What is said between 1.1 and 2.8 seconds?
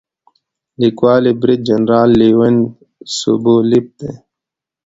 یې برید جنرال لیونید